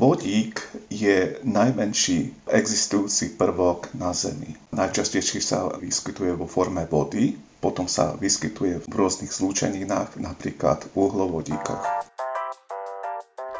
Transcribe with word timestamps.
Vodík 0.00 0.64
je 0.88 1.36
najmenší 1.44 2.48
existujúci 2.48 3.36
prvok 3.36 3.92
na 3.92 4.16
Zemi. 4.16 4.56
Najčastejšie 4.72 5.44
sa 5.44 5.68
vyskytuje 5.76 6.40
vo 6.40 6.48
forme 6.48 6.88
vody, 6.88 7.36
potom 7.60 7.84
sa 7.84 8.16
vyskytuje 8.16 8.88
v 8.88 8.92
rôznych 8.96 9.28
zlúčeninách, 9.28 10.16
napríklad 10.16 10.88
v 10.88 11.04
uhlovodíkoch. 11.04 11.84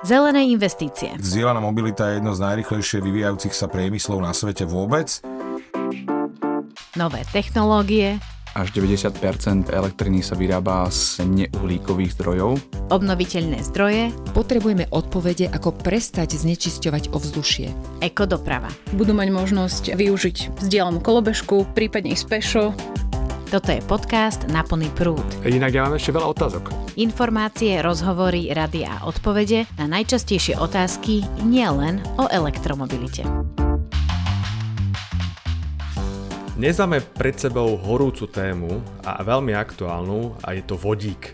Zelené 0.00 0.48
investície. 0.48 1.12
Zdieľaná 1.21 1.61
mobilita 1.61 2.08
je 2.08 2.25
jedno 2.25 2.32
z 2.32 2.41
najrychlejšie 2.41 3.04
vyvíjajúcich 3.04 3.52
sa 3.52 3.68
priemyslov 3.68 4.25
na 4.25 4.32
svete 4.32 4.64
vôbec. 4.64 5.20
Nové 6.96 7.20
technológie. 7.36 8.16
Až 8.51 8.75
90% 8.75 9.71
elektriny 9.71 10.27
sa 10.27 10.35
vyrába 10.35 10.91
z 10.91 11.23
neuhlíkových 11.23 12.19
zdrojov. 12.19 12.59
Obnoviteľné 12.91 13.62
zdroje. 13.62 14.11
Potrebujeme 14.34 14.91
odpovede, 14.91 15.46
ako 15.55 15.71
prestať 15.71 16.34
znečisťovať 16.34 17.15
ovzdušie. 17.15 17.71
Ekodoprava. 18.02 18.66
Budú 18.98 19.15
mať 19.15 19.29
možnosť 19.30 19.84
využiť 19.95 20.59
vzdielanú 20.59 20.98
kolobežku, 20.98 21.62
prípadne 21.79 22.19
ísť 22.19 22.27
pešo. 22.27 22.65
Toto 23.51 23.71
je 23.74 23.83
podcast 23.83 24.47
na 24.47 24.62
plný 24.62 24.87
prúd. 24.95 25.27
Inak 25.43 25.74
ja 25.74 25.82
mám 25.87 25.98
ešte 25.98 26.15
veľa 26.15 26.30
otázok. 26.30 26.71
Informácie, 26.98 27.82
rozhovory, 27.82 28.51
rady 28.55 28.87
a 28.87 29.02
odpovede 29.07 29.66
na 29.74 29.91
najčastejšie 29.91 30.55
otázky 30.55 31.27
nielen 31.43 31.98
o 32.19 32.30
elektromobilite. 32.30 33.27
Dnes 36.60 36.77
máme 36.77 37.00
pred 37.00 37.32
sebou 37.41 37.73
horúcu 37.80 38.28
tému 38.28 38.84
a 39.01 39.24
veľmi 39.24 39.56
aktuálnu 39.56 40.45
a 40.45 40.52
je 40.52 40.60
to 40.60 40.77
vodík. 40.77 41.32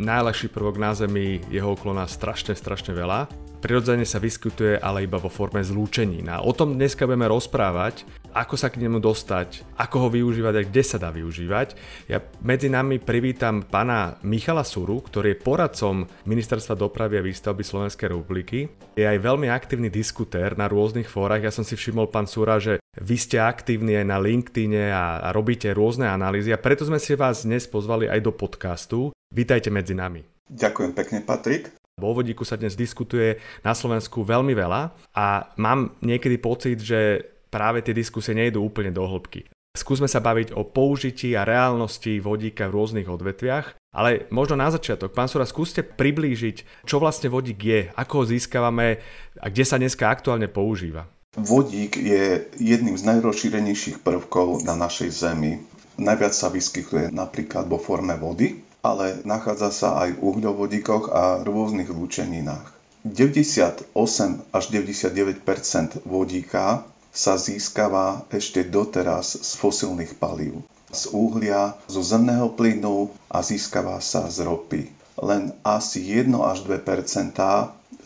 Najľahší 0.00 0.48
prvok 0.48 0.80
na 0.80 0.96
Zemi, 0.96 1.44
jeho 1.52 1.76
okolná 1.76 2.08
strašne, 2.08 2.56
strašne 2.56 2.96
veľa. 2.96 3.28
Prirodzene 3.60 4.08
sa 4.08 4.16
vyskytuje 4.16 4.80
ale 4.80 5.04
iba 5.04 5.20
vo 5.20 5.28
forme 5.28 5.60
zlúčenín 5.60 6.32
a 6.32 6.40
o 6.40 6.56
tom 6.56 6.72
dneska 6.72 7.04
budeme 7.04 7.28
rozprávať, 7.28 8.08
ako 8.32 8.56
sa 8.56 8.72
k 8.72 8.80
nemu 8.80 8.96
dostať, 8.96 9.76
ako 9.76 10.08
ho 10.08 10.08
využívať 10.08 10.54
a 10.56 10.64
kde 10.64 10.82
sa 10.88 10.96
dá 10.96 11.12
využívať. 11.12 11.76
Ja 12.08 12.24
medzi 12.40 12.72
nami 12.72 12.96
privítam 12.96 13.60
pána 13.60 14.16
Michala 14.24 14.64
Suru, 14.64 15.04
ktorý 15.04 15.36
je 15.36 15.42
poradcom 15.44 16.08
Ministerstva 16.24 16.80
dopravy 16.80 17.20
a 17.20 17.26
výstavby 17.28 17.60
Slovenskej 17.60 18.08
republiky. 18.08 18.72
Je 18.96 19.04
aj 19.04 19.20
veľmi 19.20 19.52
aktívny 19.52 19.92
diskutér 19.92 20.56
na 20.56 20.64
rôznych 20.64 21.12
fórach. 21.12 21.44
Ja 21.44 21.52
som 21.52 21.60
si 21.60 21.76
všimol, 21.76 22.08
pán 22.08 22.24
Sura, 22.24 22.56
že 22.56 22.80
vy 23.00 23.16
ste 23.20 23.36
aktívni 23.36 23.96
aj 23.96 24.06
na 24.08 24.16
LinkedIne 24.16 24.88
a, 24.88 25.20
a 25.20 25.28
robíte 25.36 25.68
rôzne 25.76 26.08
analýzy 26.08 26.52
a 26.52 26.60
preto 26.60 26.88
sme 26.88 26.96
si 26.96 27.12
vás 27.12 27.44
dnes 27.44 27.68
pozvali 27.68 28.08
aj 28.08 28.20
do 28.24 28.32
podcastu. 28.32 29.12
Vítajte 29.28 29.68
medzi 29.68 29.92
nami. 29.92 30.24
Ďakujem 30.48 30.92
pekne, 30.96 31.18
Patrik. 31.26 31.74
Vo 31.96 32.12
vodíku 32.12 32.44
sa 32.44 32.60
dnes 32.60 32.76
diskutuje 32.76 33.40
na 33.64 33.72
Slovensku 33.72 34.20
veľmi 34.20 34.52
veľa 34.52 34.92
a 35.16 35.26
mám 35.56 35.96
niekedy 36.04 36.36
pocit, 36.36 36.80
že 36.80 37.24
práve 37.48 37.80
tie 37.80 37.96
diskusie 37.96 38.36
nejdú 38.36 38.60
úplne 38.60 38.92
do 38.92 39.04
hĺbky. 39.04 39.48
Skúsme 39.76 40.08
sa 40.08 40.24
baviť 40.24 40.56
o 40.56 40.64
použití 40.64 41.36
a 41.36 41.44
reálnosti 41.44 42.16
vodíka 42.20 42.68
v 42.68 42.80
rôznych 42.80 43.08
odvetviach, 43.12 43.76
ale 43.92 44.24
možno 44.32 44.56
na 44.56 44.72
začiatok, 44.72 45.12
pán 45.12 45.28
Sura, 45.28 45.44
skúste 45.44 45.84
priblížiť, 45.84 46.88
čo 46.88 46.96
vlastne 46.96 47.28
vodík 47.28 47.60
je, 47.60 47.80
ako 47.92 48.24
ho 48.24 48.28
získavame 48.28 49.00
a 49.36 49.46
kde 49.52 49.64
sa 49.68 49.76
dneska 49.76 50.08
aktuálne 50.08 50.48
používa. 50.48 51.08
Vodík 51.36 52.00
je 52.00 52.48
jedným 52.56 52.96
z 52.96 53.04
najrozšírenejších 53.12 54.00
prvkov 54.00 54.64
na 54.64 54.72
našej 54.72 55.12
Zemi. 55.12 55.60
Najviac 56.00 56.32
sa 56.32 56.48
vyskytuje 56.48 57.12
napríklad 57.12 57.68
vo 57.68 57.76
forme 57.76 58.16
vody, 58.16 58.64
ale 58.80 59.20
nachádza 59.28 59.68
sa 59.68 59.88
aj 60.00 60.16
v 60.16 60.22
uhľovodíkoch 60.32 61.12
a 61.12 61.44
rôznych 61.44 61.92
lúčeninách. 61.92 62.72
98 63.04 63.92
až 64.48 64.64
99% 64.72 66.08
vodíka 66.08 66.88
sa 67.12 67.36
získava 67.36 68.24
ešte 68.32 68.64
doteraz 68.64 69.36
z 69.36 69.50
fosilných 69.60 70.16
palív. 70.16 70.64
Z 70.88 71.12
uhlia, 71.12 71.76
zo 71.84 72.00
zemného 72.00 72.48
plynu 72.56 73.12
a 73.28 73.44
získava 73.44 74.00
sa 74.00 74.32
z 74.32 74.40
ropy. 74.40 74.88
Len 75.20 75.52
asi 75.60 76.00
1 76.00 76.32
až 76.40 76.64
2 76.64 76.80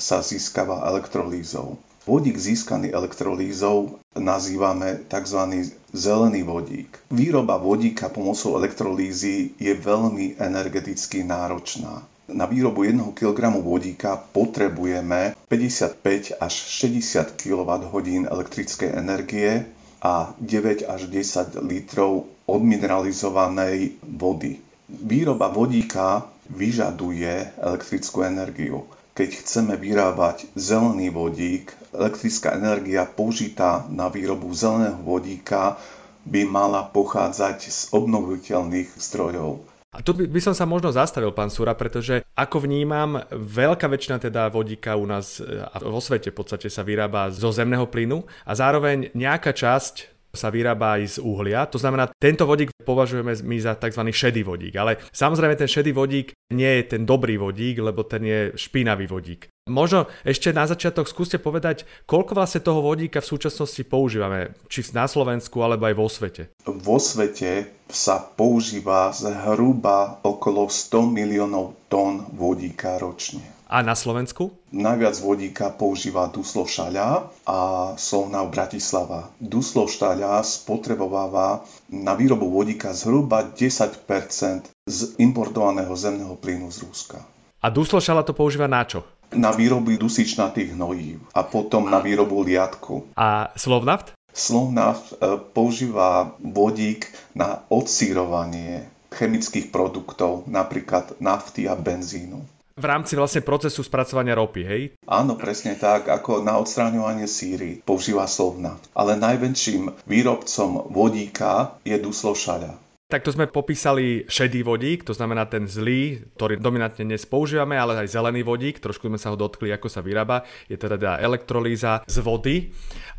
sa 0.02 0.18
získava 0.18 0.82
elektrolízou. 0.90 1.78
Vodík 2.00 2.40
získaný 2.40 2.96
elektrolízou 2.96 4.00
nazývame 4.16 5.04
tzv. 5.04 5.68
zelený 5.92 6.42
vodík. 6.48 6.96
Výroba 7.12 7.60
vodíka 7.60 8.08
pomocou 8.08 8.56
elektrolízy 8.56 9.52
je 9.60 9.76
veľmi 9.76 10.40
energeticky 10.40 11.20
náročná. 11.28 12.00
Na 12.32 12.48
výrobu 12.48 12.88
1 12.88 13.12
kg 13.12 13.52
vodíka 13.60 14.16
potrebujeme 14.16 15.36
55 15.52 16.40
až 16.40 16.54
60 16.88 17.36
kWh 17.36 18.24
elektrickej 18.32 18.96
energie 18.96 19.68
a 20.00 20.32
9 20.40 20.88
až 20.88 21.04
10 21.04 21.60
litrov 21.68 22.24
odmineralizovanej 22.48 24.00
vody. 24.08 24.56
Výroba 24.88 25.52
vodíka 25.52 26.24
vyžaduje 26.48 27.60
elektrickú 27.60 28.24
energiu 28.24 28.88
keď 29.14 29.30
chceme 29.42 29.74
vyrábať 29.76 30.48
zelený 30.54 31.10
vodík, 31.10 31.74
elektrická 31.94 32.54
energia 32.54 33.04
použitá 33.06 33.86
na 33.90 34.06
výrobu 34.06 34.50
zeleného 34.54 34.98
vodíka 35.02 35.76
by 36.24 36.46
mala 36.46 36.86
pochádzať 36.86 37.58
z 37.68 37.80
obnoviteľných 37.90 38.90
zdrojov. 38.96 39.66
A 39.90 40.06
tu 40.06 40.14
by, 40.14 40.38
som 40.38 40.54
sa 40.54 40.70
možno 40.70 40.94
zastavil, 40.94 41.34
pán 41.34 41.50
Sura, 41.50 41.74
pretože 41.74 42.22
ako 42.38 42.62
vnímam, 42.62 43.26
veľká 43.34 43.90
väčšina 43.90 44.22
teda 44.22 44.46
vodíka 44.46 44.94
u 44.94 45.02
nás 45.02 45.42
e, 45.42 45.66
a 45.66 45.82
vo 45.82 45.98
svete 45.98 46.30
v 46.30 46.38
podstate 46.38 46.70
sa 46.70 46.86
vyrába 46.86 47.34
zo 47.34 47.50
zemného 47.50 47.90
plynu 47.90 48.22
a 48.46 48.54
zároveň 48.54 49.10
nejaká 49.18 49.50
časť 49.50 50.19
sa 50.30 50.48
vyrába 50.48 50.98
aj 50.98 51.02
z 51.06 51.16
uhlia. 51.22 51.66
To 51.70 51.78
znamená, 51.78 52.10
tento 52.16 52.46
vodík 52.46 52.70
považujeme 52.86 53.34
my 53.42 53.56
za 53.58 53.74
tzv. 53.76 54.02
šedý 54.10 54.42
vodík. 54.46 54.74
Ale 54.78 55.02
samozrejme 55.10 55.58
ten 55.58 55.70
šedý 55.70 55.90
vodík 55.90 56.32
nie 56.54 56.80
je 56.80 56.96
ten 56.96 57.02
dobrý 57.06 57.36
vodík, 57.36 57.82
lebo 57.82 58.06
ten 58.06 58.22
je 58.22 58.40
špinavý 58.54 59.06
vodík. 59.10 59.50
Možno 59.70 60.10
ešte 60.26 60.50
na 60.50 60.66
začiatok 60.66 61.06
skúste 61.06 61.38
povedať, 61.38 61.86
koľko 62.08 62.34
vlastne 62.34 62.64
toho 62.64 62.82
vodíka 62.82 63.22
v 63.22 63.30
súčasnosti 63.30 63.82
používame, 63.86 64.58
či 64.66 64.82
na 64.90 65.06
Slovensku 65.06 65.62
alebo 65.62 65.86
aj 65.86 65.94
vo 65.94 66.08
svete. 66.10 66.42
Vo 66.66 66.98
svete 66.98 67.84
sa 67.86 68.18
používa 68.18 69.14
zhruba 69.14 70.18
okolo 70.26 70.66
100 70.66 71.14
miliónov 71.14 71.86
tón 71.86 72.26
vodíka 72.34 72.98
ročne. 72.98 73.59
A 73.70 73.86
na 73.86 73.94
Slovensku? 73.94 74.50
Najviac 74.74 75.14
vodíka 75.22 75.70
používa 75.70 76.26
Duslov 76.26 76.66
Šaľa 76.66 77.30
a 77.46 77.58
Slovnav 77.94 78.50
Bratislava. 78.50 79.30
Duslov 79.38 79.94
Šaľa 79.94 80.42
spotrebováva 80.42 81.62
na 81.86 82.18
výrobu 82.18 82.50
vodíka 82.50 82.90
zhruba 82.90 83.46
10% 83.46 84.74
z 84.90 84.98
importovaného 85.22 85.94
zemného 85.94 86.34
plynu 86.34 86.66
z 86.74 86.82
Ruska. 86.82 87.22
A 87.62 87.70
Duslov 87.70 88.02
Šaľa 88.02 88.26
to 88.26 88.34
používa 88.34 88.66
na 88.66 88.82
čo? 88.82 89.06
Na 89.38 89.54
výrobu 89.54 89.94
dusičnatých 89.94 90.74
hnojív 90.74 91.30
a 91.30 91.46
potom 91.46 91.86
na 91.86 92.02
výrobu 92.02 92.42
liatku. 92.42 93.14
A 93.14 93.54
Slovnaft? 93.54 94.18
Slovnaft 94.34 95.14
e, 95.14 95.38
používa 95.38 96.34
vodík 96.42 97.06
na 97.38 97.62
odsírovanie 97.70 98.90
chemických 99.14 99.70
produktov, 99.70 100.50
napríklad 100.50 101.22
nafty 101.22 101.70
a 101.70 101.78
benzínu 101.78 102.42
v 102.80 102.88
rámci 102.88 103.14
vlastne 103.14 103.44
procesu 103.44 103.84
spracovania 103.84 104.34
ropy, 104.34 104.62
hej? 104.64 104.82
Áno, 105.04 105.36
presne 105.36 105.76
tak, 105.76 106.08
ako 106.08 106.40
na 106.40 106.56
odstráňovanie 106.56 107.28
síry 107.28 107.84
používa 107.84 108.24
Slovna. 108.24 108.80
Ale 108.96 109.20
najväčším 109.20 110.08
výrobcom 110.08 110.88
vodíka 110.88 111.76
je 111.84 112.00
Duslov 112.00 112.40
Šaľa. 112.40 112.89
Takto 113.10 113.34
sme 113.34 113.50
popísali 113.50 114.22
šedý 114.30 114.62
vodík, 114.62 115.02
to 115.02 115.10
znamená 115.10 115.42
ten 115.50 115.66
zlý, 115.66 116.30
ktorý 116.38 116.62
dominantne 116.62 117.02
dnes 117.02 117.26
používame, 117.26 117.74
ale 117.74 117.98
aj 117.98 118.14
zelený 118.14 118.46
vodík, 118.46 118.78
trošku 118.78 119.10
sme 119.10 119.18
sa 119.18 119.34
ho 119.34 119.36
dotkli, 119.36 119.74
ako 119.74 119.90
sa 119.90 119.98
vyrába, 119.98 120.46
je 120.70 120.78
teda 120.78 121.18
elektrolíza 121.18 122.06
z 122.06 122.16
vody 122.22 122.70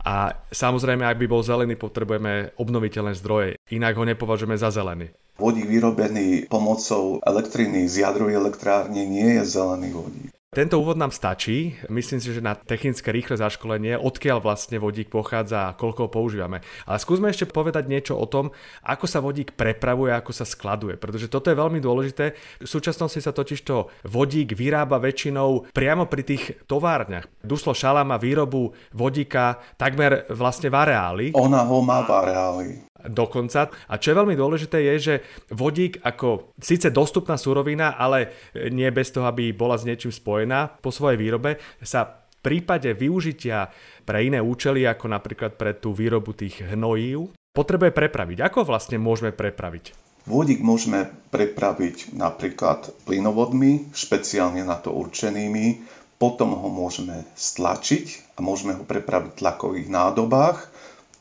a 0.08 0.32
samozrejme, 0.48 1.04
ak 1.04 1.20
by 1.20 1.28
bol 1.28 1.44
zelený, 1.44 1.76
potrebujeme 1.76 2.56
obnoviteľné 2.56 3.20
zdroje, 3.20 3.60
inak 3.76 4.00
ho 4.00 4.08
nepovažujeme 4.08 4.56
za 4.56 4.72
zelený. 4.72 5.12
Vodík 5.36 5.68
vyrobený 5.68 6.48
pomocou 6.48 7.20
elektriny 7.28 7.92
z 7.92 8.08
jadrovej 8.08 8.40
elektrárne 8.40 9.04
nie 9.04 9.36
je 9.38 9.44
zelený 9.44 9.92
vodík. 9.92 10.32
Tento 10.52 10.84
úvod 10.84 11.00
nám 11.00 11.16
stačí. 11.16 11.80
Myslím 11.88 12.20
si, 12.20 12.36
že 12.36 12.44
na 12.44 12.60
technické 12.60 13.16
rýchle 13.16 13.40
zaškolenie, 13.40 13.96
odkiaľ 13.96 14.44
vlastne 14.44 14.84
vodík 14.84 15.08
pochádza 15.08 15.72
a 15.72 15.76
koľko 15.80 16.00
ho 16.04 16.10
používame. 16.12 16.60
Ale 16.84 17.00
skúsme 17.00 17.32
ešte 17.32 17.48
povedať 17.48 17.88
niečo 17.88 18.20
o 18.20 18.28
tom, 18.28 18.52
ako 18.84 19.08
sa 19.08 19.24
vodík 19.24 19.56
prepravuje, 19.56 20.12
ako 20.12 20.36
sa 20.36 20.44
skladuje. 20.44 21.00
Pretože 21.00 21.32
toto 21.32 21.48
je 21.48 21.56
veľmi 21.56 21.80
dôležité. 21.80 22.36
V 22.60 22.68
súčasnosti 22.68 23.24
sa 23.24 23.32
totižto 23.32 24.04
vodík 24.12 24.52
vyrába 24.52 25.00
väčšinou 25.00 25.72
priamo 25.72 26.12
pri 26.12 26.28
tých 26.28 26.68
továrniach. 26.68 27.32
Duslo 27.40 27.72
Šala 27.72 28.04
má 28.04 28.20
výrobu 28.20 28.76
vodíka 28.92 29.56
takmer 29.80 30.28
vlastne 30.36 30.68
v 30.68 30.76
areáli. 30.76 31.26
Ona 31.32 31.64
ho 31.64 31.80
má 31.80 32.04
v 32.04 32.12
areáli 32.12 32.91
dokonca. 33.08 33.72
A 33.90 33.98
čo 33.98 34.12
je 34.12 34.20
veľmi 34.20 34.36
dôležité 34.38 34.82
je, 34.92 34.96
že 35.00 35.16
vodík 35.54 36.02
ako 36.06 36.54
síce 36.60 36.94
dostupná 36.94 37.40
surovina, 37.40 37.98
ale 37.98 38.52
nie 38.70 38.90
bez 38.94 39.10
toho, 39.10 39.26
aby 39.26 39.56
bola 39.56 39.80
s 39.80 39.88
niečím 39.88 40.14
spojená 40.14 40.82
po 40.82 40.94
svojej 40.94 41.18
výrobe, 41.18 41.58
sa 41.82 42.22
prípade 42.42 42.90
využitia 42.98 43.70
pre 44.04 44.26
iné 44.26 44.42
účely, 44.42 44.84
ako 44.90 45.06
napríklad 45.14 45.56
pre 45.56 45.78
tú 45.78 45.94
výrobu 45.94 46.34
tých 46.34 46.66
hnojív, 46.74 47.32
potrebuje 47.54 47.94
prepraviť. 47.94 48.38
Ako 48.50 48.66
vlastne 48.66 48.98
môžeme 48.98 49.30
prepraviť? 49.30 49.94
Vodík 50.26 50.62
môžeme 50.62 51.10
prepraviť 51.34 52.14
napríklad 52.14 52.94
plynovodmi, 53.10 53.90
špeciálne 53.90 54.62
na 54.62 54.78
to 54.78 54.94
určenými, 54.94 55.82
potom 56.22 56.54
ho 56.54 56.70
môžeme 56.70 57.26
stlačiť 57.34 58.38
a 58.38 58.46
môžeme 58.46 58.78
ho 58.78 58.86
prepraviť 58.86 59.34
v 59.34 59.40
tlakových 59.42 59.90
nádobách, 59.90 60.70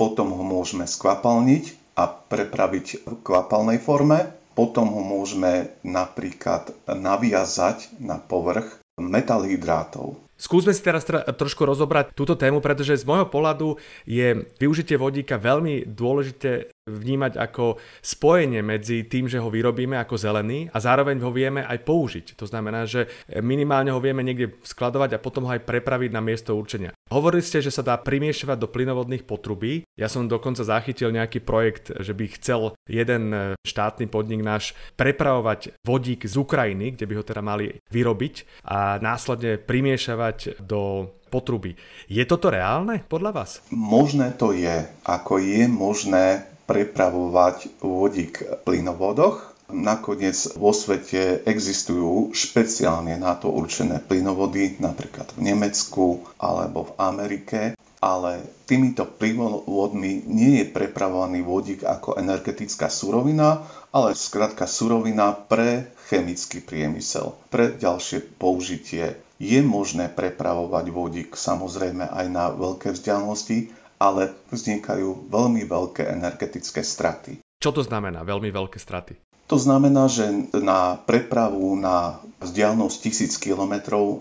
potom 0.00 0.32
ho 0.32 0.41
môžeme 0.41 0.88
skvapalniť 0.88 1.93
a 2.00 2.08
prepraviť 2.08 3.05
v 3.05 3.12
kvapalnej 3.20 3.76
forme, 3.76 4.32
potom 4.56 4.88
ho 4.97 5.05
môžeme 5.05 5.76
napríklad 5.85 6.73
naviazať 6.88 8.00
na 8.00 8.17
povrch 8.17 8.81
metalhydrátov. 8.97 10.17
Skúsme 10.40 10.72
si 10.72 10.81
teraz 10.81 11.04
trošku 11.37 11.69
rozobrať 11.69 12.16
túto 12.16 12.32
tému, 12.32 12.64
pretože 12.64 12.96
z 12.96 13.04
môjho 13.04 13.28
pohľadu 13.28 13.76
je 14.08 14.48
využitie 14.56 14.96
vodíka 14.96 15.37
veľmi 15.37 15.84
dôležité 15.84 16.72
vnímať 16.88 17.37
ako 17.37 17.76
spojenie 18.00 18.64
medzi 18.64 19.04
tým, 19.04 19.28
že 19.28 19.38
ho 19.38 19.52
vyrobíme 19.52 20.00
ako 20.00 20.16
zelený 20.16 20.72
a 20.72 20.81
zároveň 20.81 21.20
ho 21.22 21.31
vieme 21.31 21.62
aj 21.62 21.84
použiť. 21.84 22.26
To 22.40 22.48
znamená, 22.48 22.88
že 22.88 23.06
minimálne 23.38 23.92
ho 23.92 24.00
vieme 24.00 24.25
niekde 24.25 24.58
skladovať 24.64 25.14
a 25.14 25.22
potom 25.22 25.44
ho 25.46 25.52
aj 25.52 25.62
prepraviť 25.69 26.10
na 26.10 26.25
miesto 26.25 26.56
určenia. 26.56 26.96
Hovorili 27.12 27.44
ste, 27.44 27.60
že 27.60 27.70
sa 27.70 27.84
dá 27.84 28.00
primiešavať 28.00 28.58
do 28.58 28.70
plynovodných 28.70 29.28
potrubí. 29.28 29.84
Ja 29.94 30.08
som 30.08 30.26
dokonca 30.26 30.64
zachytil 30.66 31.12
nejaký 31.14 31.44
projekt, 31.44 31.93
že 32.00 32.16
by 32.16 32.25
chcel 32.40 32.75
jeden 32.88 33.54
štátny 33.62 34.08
podnik 34.08 34.43
náš 34.43 34.72
prepravovať 34.96 35.76
vodík 35.84 36.26
z 36.26 36.34
Ukrajiny, 36.38 36.96
kde 36.96 37.06
by 37.06 37.14
ho 37.19 37.25
teda 37.26 37.43
mali 37.44 37.78
vyrobiť 37.93 38.66
a 38.66 38.98
následne 38.98 39.60
primiešavať 39.60 40.30
do 40.62 41.11
potruby. 41.31 41.79
Je 42.11 42.27
toto 42.27 42.50
reálne 42.50 43.06
podľa 43.06 43.31
vás? 43.31 43.50
Možné 43.71 44.35
to 44.35 44.50
je. 44.50 44.87
Ako 45.06 45.38
je 45.38 45.71
možné 45.71 46.50
prepravovať 46.67 47.82
vodík 47.82 48.43
v 48.43 48.55
plynovodoch. 48.62 49.50
Nakoniec 49.71 50.35
vo 50.59 50.75
svete 50.75 51.47
existujú 51.47 52.35
špeciálne 52.35 53.15
na 53.15 53.38
to 53.38 53.55
určené 53.55 54.03
plynovody, 54.03 54.79
napríklad 54.82 55.31
v 55.38 55.55
Nemecku 55.55 56.27
alebo 56.43 56.91
v 56.91 56.93
Amerike, 56.99 57.61
ale 58.03 58.43
týmito 58.67 59.06
plynovodmi 59.06 60.27
nie 60.27 60.65
je 60.65 60.67
prepravovaný 60.75 61.47
vodík 61.47 61.87
ako 61.87 62.19
energetická 62.19 62.91
surovina, 62.91 63.62
ale 63.94 64.19
skrátka 64.19 64.67
surovina 64.67 65.37
pre 65.37 65.94
chemický 66.11 66.65
priemysel, 66.65 67.38
pre 67.53 67.77
ďalšie 67.79 68.41
použitie. 68.43 69.15
Je 69.40 69.64
možné 69.64 70.12
prepravovať 70.12 70.92
vodík 70.92 71.31
samozrejme 71.32 72.04
aj 72.12 72.26
na 72.28 72.52
veľké 72.52 72.92
vzdialenosti, 72.92 73.72
ale 73.96 74.37
vznikajú 74.52 75.32
veľmi 75.32 75.64
veľké 75.64 76.12
energetické 76.12 76.84
straty. 76.84 77.40
Čo 77.60 77.72
to 77.72 77.81
znamená 77.81 78.20
veľmi 78.20 78.52
veľké 78.52 78.76
straty? 78.76 79.16
To 79.48 79.56
znamená, 79.56 80.06
že 80.06 80.28
na 80.54 80.94
prepravu 80.94 81.75
na 81.75 82.22
vzdialenosť 82.40 82.96
1000 83.31 83.37
km 83.37 83.75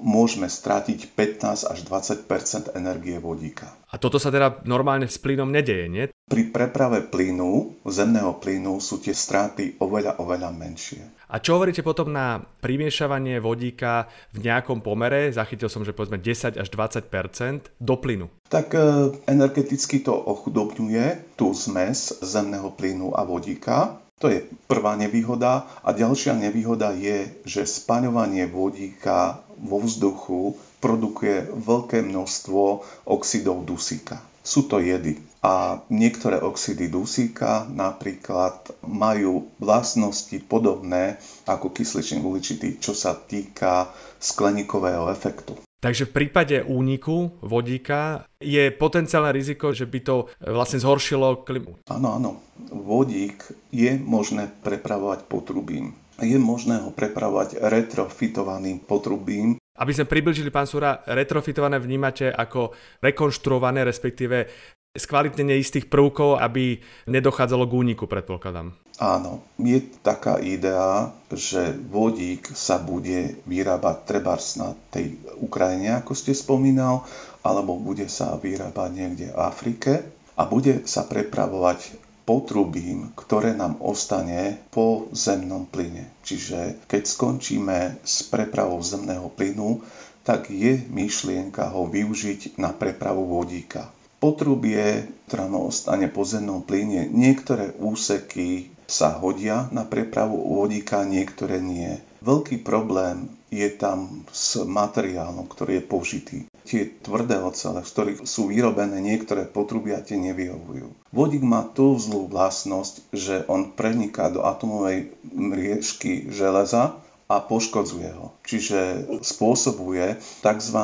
môžeme 0.03 0.51
stratiť 0.51 1.15
15 1.15 1.71
až 1.71 1.79
20% 1.87 2.75
energie 2.75 3.15
vodíka. 3.17 3.71
A 3.89 3.97
toto 3.97 4.21
sa 4.21 4.29
teda 4.29 4.61
normálne 4.69 5.09
s 5.09 5.17
plynom 5.17 5.49
nedeje, 5.49 5.89
nie? 5.89 6.05
Pri 6.29 6.53
preprave 6.53 7.09
plynu, 7.09 7.81
zemného 7.89 8.37
plynu, 8.37 8.77
sú 8.77 9.01
tie 9.01 9.17
straty 9.17 9.81
oveľa, 9.81 10.21
oveľa 10.21 10.53
menšie. 10.53 11.01
A 11.25 11.41
čo 11.41 11.57
hovoríte 11.57 11.81
potom 11.81 12.13
na 12.13 12.37
primiešavanie 12.61 13.41
vodíka 13.41 14.05
v 14.29 14.45
nejakom 14.45 14.85
pomere, 14.85 15.33
zachytil 15.33 15.73
som, 15.73 15.81
že 15.81 15.97
povedzme 15.97 16.21
10 16.21 16.61
až 16.61 16.67
20% 16.69 17.73
do 17.81 17.95
plynu? 17.97 18.29
Tak 18.49 18.67
e, 18.77 18.81
energeticky 19.25 20.05
to 20.05 20.13
ochudobňuje 20.13 21.33
tú 21.33 21.49
zmes 21.57 22.21
zemného 22.21 22.69
plynu 22.77 23.17
a 23.17 23.25
vodíka 23.25 23.97
to 24.19 24.27
je 24.27 24.43
prvá 24.67 24.99
nevýhoda. 24.99 25.65
A 25.81 25.95
ďalšia 25.95 26.35
nevýhoda 26.35 26.91
je, 26.91 27.31
že 27.47 27.63
spaňovanie 27.63 28.45
vodíka 28.51 29.41
vo 29.55 29.79
vzduchu 29.79 30.59
produkuje 30.83 31.47
veľké 31.55 32.03
množstvo 32.03 32.83
oxidov 33.07 33.63
dusíka. 33.63 34.19
Sú 34.43 34.67
to 34.67 34.79
jedy. 34.79 35.19
A 35.39 35.83
niektoré 35.87 36.39
oxidy 36.43 36.91
dusíka 36.91 37.63
napríklad 37.71 38.75
majú 38.83 39.47
vlastnosti 39.59 40.35
podobné 40.47 41.15
ako 41.47 41.71
kysličník 41.71 42.23
uhličitý, 42.23 42.79
čo 42.83 42.91
sa 42.91 43.15
týka 43.15 43.87
skleníkového 44.19 45.07
efektu. 45.11 45.68
Takže 45.79 46.11
v 46.11 46.15
prípade 46.15 46.59
úniku 46.59 47.39
vodíka 47.39 48.27
je 48.43 48.67
potenciálne 48.67 49.31
riziko, 49.31 49.71
že 49.71 49.87
by 49.87 49.99
to 50.03 50.15
vlastne 50.43 50.83
zhoršilo 50.83 51.47
klimu. 51.47 51.79
Áno, 51.87 52.19
áno. 52.19 52.31
Vodík 52.67 53.47
je 53.71 53.95
možné 53.95 54.51
prepravovať 54.59 55.31
potrubím. 55.31 55.95
Je 56.19 56.35
možné 56.35 56.83
ho 56.83 56.91
prepravovať 56.91 57.63
retrofitovaným 57.63 58.83
potrubím. 58.83 59.55
Aby 59.79 59.95
sme 59.95 60.11
približili, 60.11 60.51
pán 60.51 60.67
Súra, 60.67 60.99
retrofitované 61.07 61.79
vnímate 61.79 62.27
ako 62.27 62.75
rekonštruované, 62.99 63.87
respektíve 63.87 64.51
skvalitnenie 64.97 65.61
istých 65.61 65.85
prvkov, 65.85 66.41
aby 66.41 66.81
nedochádzalo 67.05 67.69
k 67.69 67.77
úniku, 67.77 68.09
predpokladám. 68.09 68.73
Áno, 68.99 69.45
je 69.55 69.79
taká 70.03 70.41
idea, 70.43 71.13
že 71.31 71.71
vodík 71.71 72.51
sa 72.51 72.81
bude 72.81 73.39
vyrábať 73.47 73.97
trebárs 74.03 74.59
na 74.59 74.75
tej 74.91 75.15
Ukrajine, 75.39 76.03
ako 76.03 76.11
ste 76.17 76.35
spomínal, 76.35 77.07
alebo 77.45 77.79
bude 77.79 78.11
sa 78.11 78.35
vyrábať 78.35 78.89
niekde 78.91 79.27
v 79.31 79.39
Afrike 79.39 79.93
a 80.35 80.43
bude 80.43 80.83
sa 80.83 81.07
prepravovať 81.07 81.95
potrubím, 82.27 83.15
ktoré 83.15 83.55
nám 83.55 83.79
ostane 83.79 84.59
po 84.73 85.07
zemnom 85.15 85.63
plyne. 85.69 86.11
Čiže 86.27 86.83
keď 86.91 87.03
skončíme 87.07 88.03
s 88.03 88.27
prepravou 88.27 88.83
zemného 88.83 89.31
plynu, 89.31 89.79
tak 90.27 90.51
je 90.51 90.75
myšlienka 90.91 91.71
ho 91.71 91.87
využiť 91.87 92.59
na 92.59 92.75
prepravu 92.75 93.23
vodíka 93.23 93.87
potrubie, 94.19 95.07
ktoré 95.27 95.47
ostane 95.49 96.11
po 96.11 96.27
zemnom 96.27 96.61
plyne. 96.61 97.07
Niektoré 97.07 97.75
úseky 97.79 98.69
sa 98.89 99.15
hodia 99.15 99.71
na 99.71 99.87
prepravu 99.87 100.35
vodíka, 100.35 101.07
niektoré 101.07 101.63
nie. 101.63 102.01
Veľký 102.19 102.65
problém 102.65 103.31
je 103.49 103.69
tam 103.71 104.25
s 104.29 104.59
materiálom, 104.61 105.47
ktorý 105.47 105.79
je 105.79 105.83
použitý. 105.85 106.37
Tie 106.67 106.85
tvrdé 107.01 107.41
ocele, 107.41 107.81
z 107.81 107.89
ktorých 107.89 108.19
sú 108.25 108.51
vyrobené 108.51 109.01
niektoré 109.01 109.45
potrubia, 109.47 110.03
tie 110.03 110.19
nevyhovujú. 110.21 110.93
Vodík 111.09 111.41
má 111.41 111.65
tú 111.65 111.97
zlú 111.97 112.29
vlastnosť, 112.29 113.09
že 113.13 113.35
on 113.49 113.73
preniká 113.73 114.29
do 114.29 114.45
atomovej 114.45 115.15
mriežky 115.33 116.29
železa 116.29 116.97
a 117.29 117.35
poškodzuje 117.41 118.09
ho. 118.17 118.33
Čiže 118.41 119.05
spôsobuje 119.21 120.17
tzv. 120.41 120.79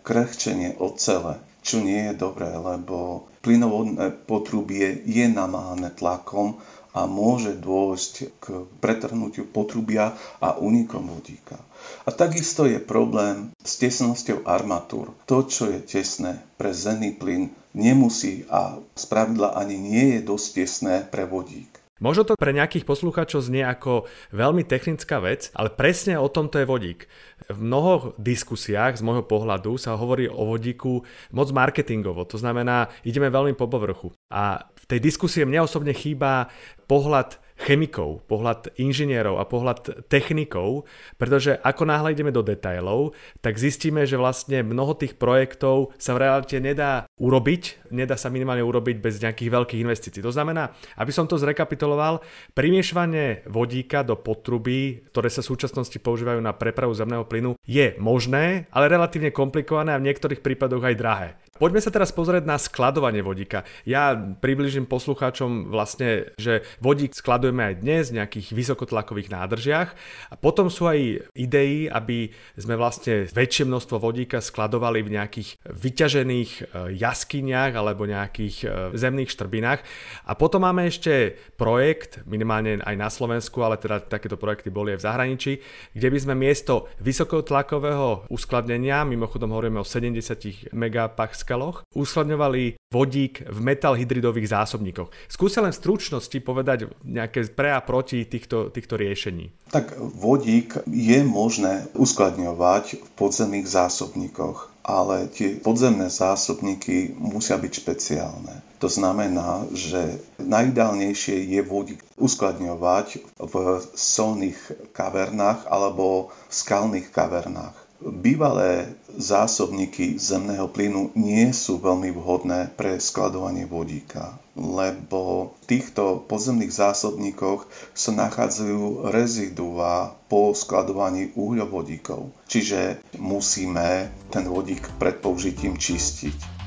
krehčenie 0.00 0.80
ocele 0.80 1.40
čo 1.60 1.80
nie 1.84 2.10
je 2.10 2.14
dobré, 2.16 2.50
lebo 2.50 3.28
plynovodné 3.44 4.12
potrubie 4.24 5.00
je 5.04 5.26
namáhané 5.28 5.92
tlakom 5.94 6.60
a 6.90 7.06
môže 7.06 7.54
dôjsť 7.54 8.12
k 8.42 8.44
pretrhnutiu 8.82 9.46
potrubia 9.46 10.18
a 10.42 10.58
únikom 10.58 11.06
vodíka. 11.06 11.58
A 12.04 12.10
takisto 12.10 12.66
je 12.66 12.82
problém 12.82 13.54
s 13.62 13.78
tesnosťou 13.78 14.42
armatúr. 14.44 15.14
To, 15.30 15.46
čo 15.46 15.70
je 15.70 15.78
tesné 15.80 16.42
pre 16.58 16.74
zemný 16.74 17.14
plyn, 17.14 17.54
nemusí 17.72 18.42
a 18.50 18.82
spravidla 18.98 19.54
ani 19.54 19.78
nie 19.78 20.18
je 20.18 20.20
dosť 20.26 20.46
tesné 20.50 20.94
pre 21.06 21.24
vodík. 21.24 21.80
Možno 22.00 22.24
to 22.24 22.32
pre 22.32 22.56
nejakých 22.56 22.88
poslucháčov 22.88 23.44
znie 23.44 23.60
ako 23.60 24.08
veľmi 24.32 24.64
technická 24.64 25.20
vec, 25.20 25.52
ale 25.52 25.68
presne 25.68 26.16
o 26.16 26.32
tomto 26.32 26.56
je 26.56 26.64
vodík. 26.64 27.04
V 27.50 27.58
mnoho 27.58 28.14
diskusiách 28.14 28.98
z 28.98 29.02
môjho 29.02 29.26
pohľadu 29.26 29.74
sa 29.74 29.98
hovorí 29.98 30.30
o 30.30 30.46
vodíku 30.46 31.02
moc 31.34 31.48
marketingovo, 31.50 32.22
to 32.22 32.38
znamená, 32.38 32.86
ideme 33.02 33.26
veľmi 33.26 33.58
po 33.58 33.66
povrchu. 33.66 34.14
A 34.30 34.70
v 34.78 34.84
tej 34.86 35.00
diskusie 35.02 35.42
mne 35.42 35.66
osobne 35.66 35.90
chýba 35.90 36.46
pohľad 36.86 37.42
chemikov, 37.60 38.24
pohľad 38.24 38.72
inžinierov 38.80 39.36
a 39.36 39.44
pohľad 39.44 40.08
technikov, 40.08 40.88
pretože 41.20 41.60
ako 41.60 41.84
náhle 41.84 42.16
ideme 42.16 42.32
do 42.32 42.40
detailov, 42.40 43.12
tak 43.44 43.60
zistíme, 43.60 44.08
že 44.08 44.16
vlastne 44.16 44.64
mnoho 44.64 44.96
tých 44.96 45.20
projektov 45.20 45.92
sa 46.00 46.16
v 46.16 46.24
realite 46.24 46.56
nedá 46.56 47.04
urobiť, 47.20 47.92
nedá 47.92 48.16
sa 48.16 48.32
minimálne 48.32 48.64
urobiť 48.64 48.96
bez 48.96 49.20
nejakých 49.20 49.52
veľkých 49.52 49.82
investícií. 49.84 50.24
To 50.24 50.32
znamená, 50.32 50.72
aby 50.96 51.12
som 51.12 51.28
to 51.28 51.36
zrekapituloval, 51.36 52.24
primiešvanie 52.56 53.44
vodíka 53.44 54.00
do 54.00 54.16
potrubí, 54.16 55.04
ktoré 55.12 55.28
sa 55.28 55.44
v 55.44 55.50
súčasnosti 55.52 56.00
používajú 56.00 56.40
na 56.40 56.56
prepravu 56.56 56.96
zemného 56.96 57.28
plynu, 57.28 57.60
je 57.68 57.92
možné, 58.00 58.72
ale 58.72 58.88
relatívne 58.88 59.28
komplikované 59.28 59.92
a 59.92 60.00
v 60.00 60.08
niektorých 60.08 60.40
prípadoch 60.40 60.82
aj 60.82 60.96
drahé. 60.96 61.30
Poďme 61.60 61.84
sa 61.84 61.92
teraz 61.92 62.08
pozrieť 62.08 62.48
na 62.48 62.56
skladovanie 62.56 63.20
vodíka. 63.20 63.68
Ja 63.84 64.16
približím 64.16 64.88
poslucháčom 64.88 65.68
vlastne, 65.68 66.32
že 66.40 66.64
vodík 66.80 67.12
skladuje 67.12 67.49
skladujeme 67.50 67.74
aj 67.74 67.82
dnes 67.82 68.04
v 68.14 68.16
nejakých 68.22 68.48
vysokotlakových 68.54 69.28
nádržiach. 69.34 69.90
A 70.30 70.34
potom 70.38 70.70
sú 70.70 70.86
aj 70.86 71.26
idei, 71.34 71.90
aby 71.90 72.30
sme 72.54 72.78
vlastne 72.78 73.26
väčšie 73.26 73.66
množstvo 73.66 73.98
vodíka 73.98 74.38
skladovali 74.38 75.02
v 75.02 75.18
nejakých 75.18 75.58
vyťažených 75.66 76.50
e, 76.54 76.62
jaskyniach 76.94 77.74
alebo 77.74 78.06
nejakých 78.06 78.56
e, 78.62 78.66
zemných 78.94 79.34
štrbinách. 79.34 79.82
A 80.30 80.32
potom 80.38 80.62
máme 80.62 80.86
ešte 80.86 81.34
projekt, 81.58 82.22
minimálne 82.22 82.78
aj 82.86 82.94
na 82.94 83.10
Slovensku, 83.10 83.58
ale 83.66 83.82
teda 83.82 83.98
takéto 84.06 84.38
projekty 84.38 84.70
boli 84.70 84.94
aj 84.94 85.02
v 85.02 85.06
zahraničí, 85.10 85.52
kde 85.98 86.06
by 86.06 86.18
sme 86.22 86.34
miesto 86.38 86.86
vysokotlakového 87.02 88.30
uskladnenia, 88.30 89.02
mimochodom 89.02 89.50
hovoríme 89.50 89.82
o 89.82 89.86
70 89.86 90.70
megapaskaloch, 90.70 91.82
uskladňovali 91.98 92.79
vodík 92.90 93.46
v 93.46 93.58
metalhydridových 93.62 94.50
zásobníkoch. 94.50 95.14
Skúste 95.30 95.62
len 95.62 95.70
v 95.70 95.78
stručnosti 95.78 96.38
povedať 96.42 96.90
nejaké 97.06 97.46
pre 97.54 97.70
a 97.70 97.78
proti 97.78 98.26
týchto, 98.26 98.66
týchto 98.74 98.98
riešení. 98.98 99.54
Tak 99.70 99.94
vodík 99.94 100.74
je 100.90 101.22
možné 101.22 101.86
uskladňovať 101.94 102.98
v 102.98 103.08
podzemných 103.14 103.70
zásobníkoch 103.70 104.74
ale 104.80 105.30
tie 105.30 105.54
podzemné 105.54 106.10
zásobníky 106.10 107.14
musia 107.14 107.60
byť 107.60 107.72
špeciálne. 107.78 108.64
To 108.82 108.88
znamená, 108.90 109.68
že 109.70 110.18
najideálnejšie 110.40 111.46
je 111.46 111.60
vodík 111.62 112.00
uskladňovať 112.18 113.22
v 113.38 113.54
solných 113.94 114.90
kavernách 114.90 115.68
alebo 115.68 116.34
v 116.48 116.52
skalných 116.58 117.12
kavernách. 117.12 117.76
Bývalé 118.00 118.96
zásobníky 119.18 120.20
zemného 120.20 120.68
plynu 120.68 121.10
nie 121.16 121.50
sú 121.50 121.80
veľmi 121.80 122.12
vhodné 122.12 122.70
pre 122.76 123.00
skladovanie 123.00 123.64
vodíka, 123.64 124.38
lebo 124.54 125.54
v 125.64 125.64
týchto 125.66 126.22
podzemných 126.28 126.70
zásobníkoch 126.70 127.66
sa 127.96 128.10
nachádzajú 128.12 129.08
rezidua 129.10 130.14
po 130.28 130.52
skladovaní 130.52 131.32
uhľovodíkov. 131.34 132.30
Čiže 132.46 133.00
musíme 133.18 134.12
ten 134.28 134.44
vodík 134.46 134.86
pred 135.00 135.18
použitím 135.18 135.80
čistiť. 135.80 136.59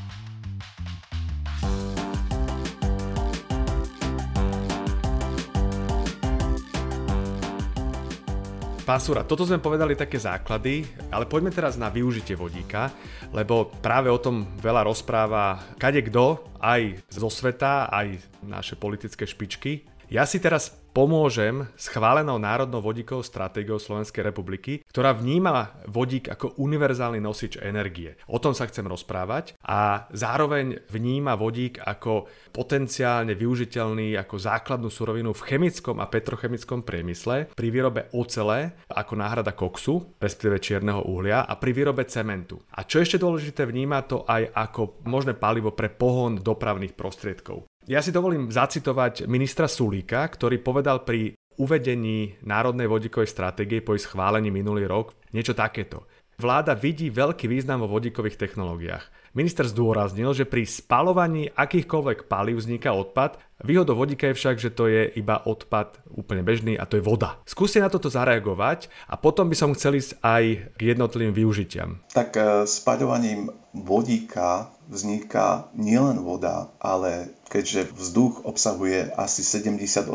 Pán 8.84 9.00
Súra, 9.00 9.24
toto 9.24 9.48
sme 9.48 9.64
povedali 9.64 9.96
také 9.96 10.20
základy, 10.20 10.84
ale 11.08 11.24
poďme 11.24 11.56
teraz 11.56 11.80
na 11.80 11.88
využitie 11.88 12.36
vodíka, 12.36 12.92
lebo 13.32 13.72
práve 13.80 14.12
o 14.12 14.20
tom 14.20 14.44
veľa 14.60 14.84
rozpráva 14.84 15.56
kade 15.80 16.04
kto, 16.04 16.44
aj 16.60 17.00
zo 17.08 17.32
sveta, 17.32 17.88
aj 17.88 18.20
naše 18.44 18.76
politické 18.76 19.24
špičky. 19.24 19.88
Ja 20.12 20.28
si 20.28 20.44
teraz 20.44 20.83
pomôžem 20.94 21.66
schválenou 21.74 22.38
národnou 22.38 22.80
vodíkovou 22.80 23.26
stratégiou 23.26 23.82
Slovenskej 23.82 24.22
republiky, 24.22 24.86
ktorá 24.94 25.18
vníma 25.18 25.84
vodík 25.90 26.30
ako 26.30 26.62
univerzálny 26.62 27.18
nosič 27.18 27.58
energie. 27.58 28.14
O 28.30 28.38
tom 28.38 28.54
sa 28.54 28.70
chcem 28.70 28.86
rozprávať 28.86 29.58
a 29.66 30.06
zároveň 30.14 30.86
vníma 30.94 31.34
vodík 31.34 31.82
ako 31.82 32.30
potenciálne 32.54 33.34
využiteľný 33.34 34.14
ako 34.22 34.36
základnú 34.38 34.94
surovinu 34.94 35.34
v 35.34 35.46
chemickom 35.50 35.98
a 35.98 36.06
petrochemickom 36.06 36.86
priemysle 36.86 37.50
pri 37.58 37.68
výrobe 37.74 38.14
ocele 38.14 38.78
ako 38.86 39.14
náhrada 39.18 39.58
koksu, 39.58 40.22
respektíve 40.22 40.62
čierneho 40.62 41.10
uhlia 41.10 41.42
a 41.42 41.58
pri 41.58 41.74
výrobe 41.74 42.06
cementu. 42.06 42.62
A 42.78 42.86
čo 42.86 43.02
ešte 43.02 43.18
dôležité, 43.18 43.66
vníma 43.66 44.06
to 44.06 44.22
aj 44.30 44.54
ako 44.54 45.02
možné 45.10 45.34
palivo 45.34 45.74
pre 45.74 45.90
pohon 45.90 46.38
dopravných 46.38 46.94
prostriedkov. 46.94 47.66
Ja 47.84 48.00
si 48.00 48.16
dovolím 48.16 48.48
zacitovať 48.48 49.28
ministra 49.28 49.68
Sulíka, 49.68 50.24
ktorý 50.24 50.64
povedal 50.64 51.04
pri 51.04 51.36
uvedení 51.60 52.40
Národnej 52.48 52.88
vodíkovej 52.88 53.28
stratégie 53.28 53.84
po 53.84 53.92
ich 53.92 54.08
schválení 54.08 54.48
minulý 54.56 54.88
rok 54.88 55.12
niečo 55.36 55.52
takéto. 55.52 56.08
Vláda 56.40 56.80
vidí 56.80 57.12
veľký 57.12 57.52
význam 57.52 57.84
vo 57.84 57.92
vodíkových 57.92 58.40
technológiách. 58.40 59.04
Minister 59.34 59.66
zdôraznil, 59.66 60.30
že 60.38 60.46
pri 60.46 60.62
spalovaní 60.62 61.50
akýchkoľvek 61.58 62.30
palív 62.30 62.62
vzniká 62.62 62.94
odpad. 62.94 63.42
Výhodou 63.66 63.98
vodíka 63.98 64.30
je 64.30 64.38
však, 64.38 64.62
že 64.62 64.70
to 64.70 64.86
je 64.86 65.10
iba 65.10 65.42
odpad 65.42 66.06
úplne 66.14 66.46
bežný 66.46 66.78
a 66.78 66.86
to 66.86 67.02
je 67.02 67.04
voda. 67.04 67.42
Skúste 67.50 67.82
na 67.82 67.90
toto 67.90 68.14
zareagovať 68.14 68.94
a 69.10 69.18
potom 69.18 69.50
by 69.50 69.58
som 69.58 69.74
chcel 69.74 69.98
ísť 69.98 70.22
aj 70.22 70.44
k 70.78 70.82
jednotlivým 70.86 71.34
využitiam. 71.34 71.98
Tak 72.14 72.30
e, 72.38 72.70
spaľovaním 72.70 73.50
vodíka 73.74 74.70
vzniká 74.86 75.66
nielen 75.74 76.22
voda, 76.22 76.70
ale 76.78 77.34
keďže 77.50 77.90
vzduch 77.90 78.46
obsahuje 78.46 79.18
asi 79.18 79.42
78% 79.42 80.14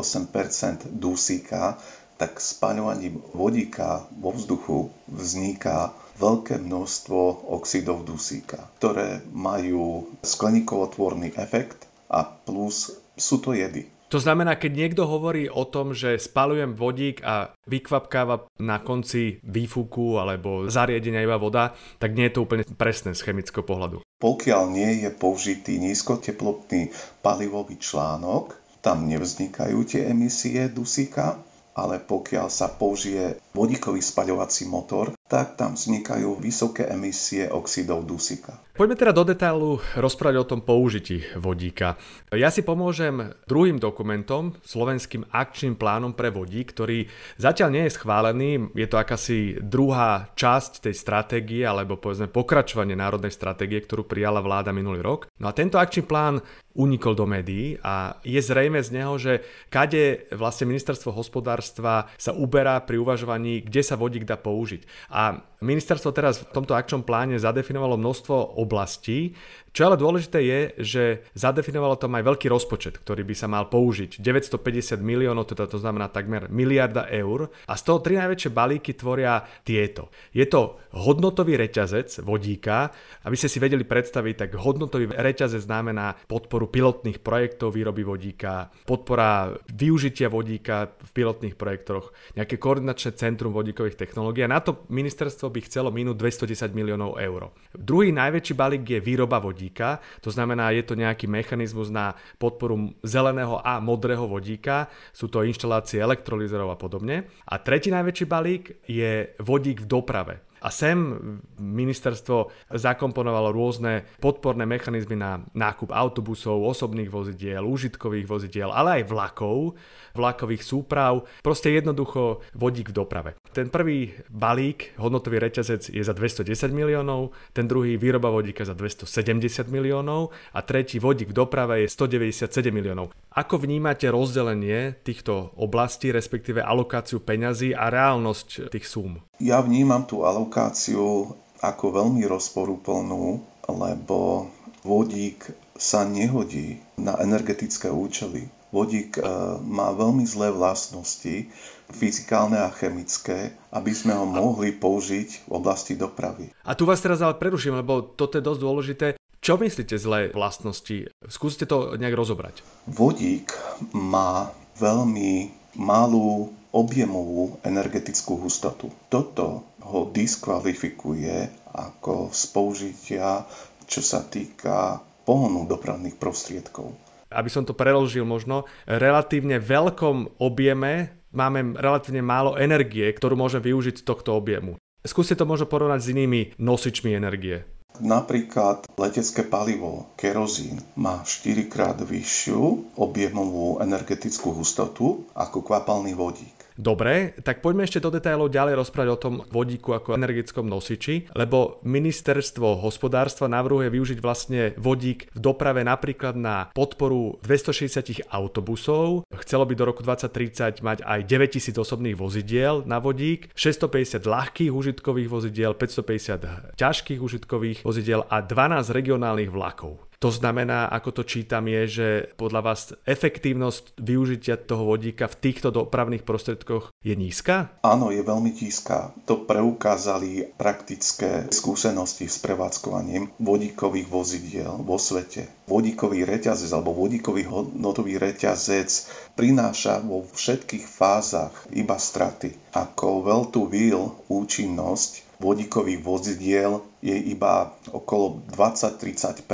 dusíka, 0.95 1.75
tak 2.15 2.39
spaľovaním 2.39 3.19
vodíka 3.35 4.07
vo 4.15 4.31
vzduchu 4.31 4.95
vzniká 5.11 5.91
veľké 6.19 6.59
množstvo 6.59 7.49
oxidov 7.55 8.03
dusíka, 8.03 8.67
ktoré 8.77 9.23
majú 9.31 10.11
skleníkovotvorný 10.21 11.33
efekt 11.39 11.87
a 12.11 12.27
plus 12.27 12.91
sú 13.15 13.39
to 13.39 13.55
jedy. 13.55 13.87
To 14.09 14.17
znamená, 14.17 14.57
keď 14.57 14.71
niekto 14.73 15.03
hovorí 15.05 15.45
o 15.45 15.69
tom, 15.69 15.93
že 15.93 16.17
spalujem 16.17 16.73
vodík 16.73 17.21
a 17.21 17.53
vykvapkáva 17.69 18.49
na 18.57 18.81
konci 18.81 19.37
výfuku 19.45 20.17
alebo 20.17 20.65
zariadenia 20.65 21.21
iba 21.21 21.37
voda, 21.37 21.77
tak 22.01 22.17
nie 22.17 22.25
je 22.25 22.33
to 22.33 22.41
úplne 22.41 22.65
presné 22.73 23.13
z 23.13 23.21
chemického 23.21 23.61
pohľadu. 23.61 24.01
Pokiaľ 24.17 24.63
nie 24.73 25.05
je 25.05 25.13
použitý 25.13 25.77
nízkoteplotný 25.77 26.89
palivový 27.21 27.77
článok, 27.77 28.57
tam 28.81 29.05
nevznikajú 29.05 29.77
tie 29.85 30.09
emisie 30.09 30.73
dusíka, 30.73 31.37
ale 31.77 32.01
pokiaľ 32.01 32.49
sa 32.49 32.65
použije 32.65 33.37
vodíkový 33.53 34.01
spaľovací 34.01 34.65
motor, 34.65 35.13
tak 35.29 35.61
tam 35.61 35.77
vznikajú 35.77 36.41
vysoké 36.41 36.89
emisie 36.89 37.45
oxidov 37.45 38.09
dusíka. 38.09 38.57
Poďme 38.73 38.95
teda 38.97 39.13
do 39.13 39.23
detailu 39.27 39.77
rozprávať 39.93 40.35
o 40.39 40.49
tom 40.55 40.65
použití 40.65 41.21
vodíka. 41.37 41.99
Ja 42.33 42.49
si 42.49 42.65
pomôžem 42.65 43.35
druhým 43.45 43.77
dokumentom, 43.77 44.57
slovenským 44.65 45.27
akčným 45.29 45.77
plánom 45.77 46.17
pre 46.17 46.33
vodík, 46.33 46.73
ktorý 46.73 47.05
zatiaľ 47.37 47.69
nie 47.75 47.83
je 47.85 47.95
schválený. 47.99 48.71
Je 48.73 48.87
to 48.87 48.97
akási 48.97 49.59
druhá 49.61 50.31
časť 50.33 50.87
tej 50.87 50.95
stratégie, 50.95 51.61
alebo 51.67 51.99
povedzme 51.99 52.31
pokračovanie 52.31 52.95
národnej 52.95 53.35
stratégie, 53.35 53.83
ktorú 53.83 54.07
prijala 54.07 54.39
vláda 54.39 54.73
minulý 54.73 55.03
rok. 55.03 55.27
No 55.37 55.51
a 55.51 55.53
tento 55.53 55.75
akčný 55.75 56.07
plán 56.07 56.39
unikol 56.79 57.19
do 57.19 57.27
médií 57.27 57.75
a 57.83 58.15
je 58.23 58.39
zrejme 58.39 58.79
z 58.79 58.89
neho, 58.95 59.19
že 59.19 59.43
kade 59.67 60.31
vlastne 60.31 60.71
ministerstvo 60.71 61.11
hospodárstva 61.11 62.07
sa 62.15 62.31
uberá 62.31 62.79
pri 62.79 62.95
uvažovaní, 62.95 63.67
kde 63.67 63.83
sa 63.83 63.99
vodík 63.99 64.23
dá 64.23 64.39
použiť. 64.39 65.11
A 65.11 65.18
Um, 65.19 65.41
ministerstvo 65.59 66.09
teraz 66.15 66.39
v 66.39 66.51
tomto 66.55 66.75
akčnom 66.75 67.03
pláne 67.03 67.35
zadefinovalo 67.35 67.99
množstvo 67.99 68.59
oblastí, 68.59 69.35
čo 69.69 69.85
ale 69.85 70.01
dôležité 70.01 70.39
je, 70.41 70.59
že 70.81 71.03
zadefinovalo 71.37 71.93
tam 71.99 72.17
aj 72.17 72.25
veľký 72.25 72.47
rozpočet, 72.49 72.97
ktorý 72.97 73.21
by 73.21 73.35
sa 73.37 73.45
mal 73.45 73.69
použiť. 73.69 74.17
950 74.17 74.97
miliónov, 74.97 75.45
teda 75.45 75.69
to 75.69 75.77
znamená 75.77 76.09
takmer 76.09 76.49
miliarda 76.49 77.05
eur. 77.13 77.53
A 77.69 77.77
z 77.77 77.83
toho 77.85 78.01
tri 78.01 78.17
najväčšie 78.17 78.49
balíky 78.49 78.97
tvoria 78.97 79.45
tieto. 79.61 80.09
Je 80.33 80.45
to 80.49 80.81
hodnotový 80.97 81.59
reťazec 81.59 82.25
vodíka. 82.25 82.89
Aby 83.25 83.35
ste 83.37 83.51
si 83.51 83.61
vedeli 83.61 83.85
predstaviť, 83.85 84.35
tak 84.35 84.49
hodnotový 84.57 85.13
reťazec 85.13 85.61
znamená 85.61 86.17
podporu 86.25 86.65
pilotných 86.65 87.21
projektov 87.21 87.77
výroby 87.77 88.01
vodíka, 88.01 88.73
podpora 88.89 89.53
využitia 89.69 90.33
vodíka 90.33 90.89
v 90.97 91.09
pilotných 91.13 91.53
projektoch, 91.53 92.09
nejaké 92.33 92.57
koordinačné 92.57 93.13
centrum 93.13 93.53
vodíkových 93.53 93.99
technológií. 93.99 94.49
A 94.49 94.49
na 94.49 94.61
to 94.65 94.89
ministerstvo 94.89 95.48
by 95.49 95.59
chcelo 95.65 95.89
minúť 95.89 96.15
210 96.45 96.71
miliónov 96.71 97.17
eur. 97.17 97.51
Druhý 97.73 98.13
najväčší 98.13 98.53
balík 98.53 98.83
je 98.85 98.99
výroba 99.01 99.41
vodíka. 99.41 99.99
To 100.21 100.29
znamená, 100.29 100.71
je 100.71 100.85
to 100.85 100.93
nejaký 100.95 101.25
mechanizmus 101.25 101.89
na 101.89 102.13
podporu 102.37 102.93
zeleného 103.01 103.59
a 103.59 103.81
modrého 103.83 104.29
vodíka. 104.29 104.87
Sú 105.11 105.27
to 105.27 105.43
inštalácie 105.43 105.99
elektrolizerov 105.99 106.71
a 106.73 106.77
podobne. 106.77 107.27
A 107.49 107.57
tretí 107.57 107.89
najväčší 107.89 108.25
balík 108.29 108.63
je 108.85 109.33
vodík 109.41 109.83
v 109.83 109.89
doprave. 109.89 110.35
A 110.59 110.67
sem 110.75 111.15
ministerstvo 111.55 112.51
zakomponovalo 112.67 113.55
rôzne 113.55 114.03
podporné 114.19 114.67
mechanizmy 114.67 115.15
na 115.15 115.39
nákup 115.55 115.95
autobusov, 115.95 116.67
osobných 116.67 117.07
vozidiel, 117.07 117.63
užitkových 117.63 118.27
vozidiel, 118.27 118.69
ale 118.75 118.99
aj 118.99 119.03
vlakov, 119.07 119.79
vlakových 120.11 120.63
súprav, 120.67 121.23
proste 121.39 121.71
jednoducho 121.71 122.43
vodík 122.59 122.91
v 122.91 122.97
doprave. 122.99 123.38
Ten 123.49 123.73
prvý 123.73 124.13
balík, 124.29 124.93
hodnotový 125.01 125.41
reťazec 125.41 125.89
je 125.89 126.03
za 126.05 126.13
210 126.13 126.69
miliónov, 126.69 127.33
ten 127.49 127.65
druhý 127.65 127.97
výroba 127.97 128.29
vodíka 128.29 128.61
za 128.61 128.77
270 128.77 129.65
miliónov 129.73 130.29
a 130.53 130.61
tretí 130.61 131.01
vodík 131.01 131.33
v 131.33 131.37
doprave 131.41 131.81
je 131.81 131.89
197 131.89 132.69
miliónov. 132.69 133.09
Ako 133.33 133.57
vnímate 133.57 134.05
rozdelenie 134.13 135.01
týchto 135.01 135.49
oblastí, 135.57 136.13
respektíve 136.13 136.61
alokáciu 136.61 137.25
peňazí 137.25 137.73
a 137.73 137.89
reálnosť 137.89 138.69
tých 138.69 138.85
súm? 138.85 139.17
Ja 139.41 139.65
vnímam 139.65 140.05
tú 140.05 140.29
alokáciu 140.29 141.33
ako 141.59 141.85
veľmi 141.89 142.29
rozporúplnú, 142.29 143.41
lebo 143.65 144.45
vodík 144.85 145.49
sa 145.73 146.05
nehodí 146.05 146.77
na 147.01 147.17
energetické 147.17 147.89
účely. 147.89 148.58
Vodík 148.69 149.17
e, 149.17 149.23
má 149.65 149.89
veľmi 149.93 150.25
zlé 150.29 150.53
vlastnosti, 150.53 151.49
fyzikálne 151.89 152.57
a 152.61 152.69
chemické, 152.69 153.57
aby 153.73 153.91
sme 153.93 154.13
ho 154.13 154.25
mohli 154.29 154.69
použiť 154.73 155.49
v 155.49 155.51
oblasti 155.51 155.97
dopravy. 155.97 156.53
A 156.61 156.77
tu 156.77 156.85
vás 156.85 157.01
teraz 157.01 157.19
ale 157.25 157.37
preruším, 157.37 157.81
lebo 157.81 158.05
toto 158.05 158.37
je 158.37 158.45
dosť 158.45 158.61
dôležité. 158.61 159.07
Čo 159.39 159.57
myslíte 159.57 159.95
zlé 159.97 160.29
vlastnosti? 160.35 161.09
Skúste 161.31 161.65
to 161.65 161.97
nejak 161.97 162.13
rozobrať. 162.13 162.61
Vodík 162.85 163.55
má 163.95 164.51
veľmi 164.77 165.49
malú 165.79 166.53
objemovú 166.69 167.57
energetickú 167.65 168.37
hustotu. 168.37 168.93
Toto 169.09 169.65
ho 169.81 170.05
diskvalifikuje 170.13 171.49
ako 171.73 172.29
z 172.29 172.43
použitia, 172.53 173.47
čo 173.89 174.05
sa 174.05 174.21
týka 174.21 175.01
pohonu 175.25 175.65
dopravných 175.65 176.17
prostriedkov. 176.21 177.08
Aby 177.29 177.49
som 177.53 177.63
to 177.63 177.77
preložil 177.77 178.25
možno, 178.25 178.65
relatívne 178.89 179.61
veľkom 179.61 180.41
objeme 180.41 181.13
máme 181.29 181.77
relatívne 181.77 182.25
málo 182.25 182.57
energie, 182.57 183.05
ktorú 183.05 183.37
môžeme 183.37 183.69
využiť 183.69 184.01
z 184.01 184.05
tohto 184.05 184.33
objemu. 184.33 184.81
Skúste 185.05 185.37
to 185.37 185.47
možno 185.47 185.69
porovnať 185.69 185.99
s 186.03 186.11
inými 186.11 186.41
nosičmi 186.59 187.15
energie. 187.15 187.63
Napríklad 187.99 188.87
letecké 188.95 189.43
palivo, 189.43 190.13
kerozín, 190.15 190.79
má 190.95 191.25
4 191.25 191.67
krát 191.67 191.97
vyššiu 191.99 192.95
objemovú 192.95 193.83
energetickú 193.83 194.55
hustotu 194.55 195.27
ako 195.35 195.65
kvapalný 195.65 196.15
vodík. 196.15 196.58
Dobre, 196.79 197.35
tak 197.43 197.59
poďme 197.59 197.83
ešte 197.83 197.99
do 197.99 198.07
detailov 198.07 198.55
ďalej 198.55 198.79
rozprávať 198.79 199.09
o 199.11 199.19
tom 199.19 199.35
vodíku 199.51 199.91
ako 199.91 200.15
energetickom 200.15 200.63
nosiči, 200.63 201.27
lebo 201.35 201.83
ministerstvo 201.83 202.79
hospodárstva 202.79 203.51
navrhuje 203.51 203.91
využiť 203.91 204.19
vlastne 204.23 204.71
vodík 204.79 205.27
v 205.35 205.39
doprave 205.43 205.83
napríklad 205.83 206.39
na 206.39 206.71
podporu 206.71 207.35
260 207.43 208.31
autobusov. 208.31 209.27
Chcelo 209.43 209.67
by 209.67 209.75
do 209.75 209.83
roku 209.91 210.07
2030 210.07 210.79
mať 210.79 211.03
aj 211.03 211.19
9000 211.27 211.75
osobných 211.75 212.15
vozidiel 212.15 212.87
na 212.87 213.03
vodík, 213.03 213.51
650 213.59 214.23
ľahkých 214.23 214.71
užitkových 214.71 215.27
vozidiel, 215.27 215.75
550 215.75 216.79
ťažkých 216.79 217.19
užitkových 217.19 217.83
vozidiel 217.83 218.23
a 218.31 218.39
12 218.39 218.95
regionálnych 218.95 219.51
vlakov. 219.51 220.08
To 220.19 220.35
znamená, 220.35 220.91
ako 220.91 221.15
to 221.15 221.23
čítam, 221.23 221.63
je, 221.71 221.81
že 221.87 222.07
podľa 222.35 222.61
vás 222.61 222.91
efektívnosť 223.07 223.95
využitia 224.03 224.59
toho 224.59 224.83
vodíka 224.83 225.31
v 225.31 225.39
týchto 225.39 225.71
dopravných 225.71 226.27
prostriedkoch 226.27 226.91
je 226.99 227.15
nízka? 227.15 227.71
Áno, 227.87 228.11
je 228.11 228.19
veľmi 228.19 228.51
nízka. 228.51 229.15
To 229.23 229.47
preukázali 229.47 230.59
praktické 230.59 231.47
skúsenosti 231.47 232.27
s 232.27 232.35
prevádzkovaním 232.43 233.31
vodíkových 233.39 234.11
vozidiel 234.11 234.83
vo 234.83 234.99
svete. 234.99 235.47
Vodíkový 235.71 236.27
reťazec 236.27 236.67
alebo 236.75 236.91
vodíkový 236.99 237.47
hodnotový 237.47 238.19
reťazec 238.19 238.91
prináša 239.39 240.03
vo 240.03 240.27
všetkých 240.27 240.83
fázach 240.83 241.55
iba 241.71 241.95
straty. 241.95 242.75
Ako 242.75 243.23
well-to-wheel 243.23 244.19
účinnosť 244.27 245.28
vodíkových 245.39 246.03
vozidiel 246.03 246.83
je 246.99 247.15
iba 247.15 247.71
okolo 247.95 248.43
20-30 248.51 249.47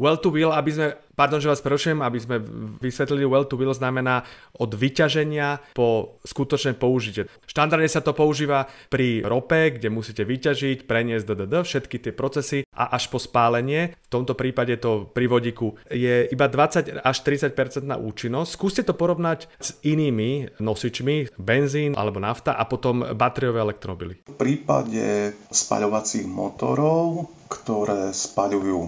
Well 0.00 0.16
to 0.18 0.32
will, 0.32 0.50
aby 0.50 0.70
sme 0.72 0.88
Pardon, 1.14 1.38
že 1.38 1.50
vás 1.50 1.62
prerušujem, 1.62 2.02
aby 2.02 2.18
sme 2.18 2.36
vysvetlili, 2.82 3.22
well 3.22 3.46
to 3.46 3.54
will 3.54 3.70
znamená 3.70 4.26
od 4.58 4.74
vyťaženia 4.74 5.62
po 5.74 6.18
skutočné 6.26 6.74
použitie. 6.74 7.30
Štandardne 7.46 7.86
sa 7.86 8.02
to 8.02 8.10
používa 8.10 8.66
pri 8.90 9.22
rope, 9.22 9.78
kde 9.78 9.94
musíte 9.94 10.26
vyťažiť, 10.26 10.90
preniesť 10.90 11.24
DDD, 11.24 11.54
všetky 11.62 11.96
tie 12.02 12.12
procesy 12.12 12.66
a 12.74 12.98
až 12.98 13.06
po 13.08 13.22
spálenie. 13.22 13.94
V 13.94 14.08
tomto 14.10 14.34
prípade 14.34 14.74
to 14.82 15.06
pri 15.06 15.30
vodíku 15.30 15.78
je 15.86 16.26
iba 16.26 16.50
20 16.50 16.98
až 16.98 17.16
30% 17.22 17.86
na 17.86 17.94
účinnosť. 17.94 18.50
Skúste 18.50 18.82
to 18.82 18.98
porovnať 18.98 19.46
s 19.62 19.78
inými 19.86 20.58
nosičmi, 20.58 21.38
benzín 21.38 21.94
alebo 21.94 22.18
nafta 22.18 22.58
a 22.58 22.66
potom 22.66 23.06
batériové 23.14 23.62
elektromobily. 23.62 24.14
V 24.26 24.38
prípade 24.38 25.34
spaľovacích 25.54 26.26
motorov, 26.26 27.30
ktoré 27.46 28.10
spaľujú 28.10 28.78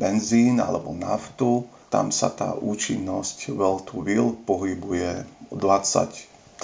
benzín 0.00 0.62
alebo 0.62 0.96
naftu, 0.96 1.68
tam 1.94 2.10
sa 2.10 2.34
tá 2.34 2.58
účinnosť 2.58 3.54
well 3.54 3.78
to 3.78 4.02
will 4.02 4.34
pohybuje 4.34 5.22
20-30% 5.54 6.58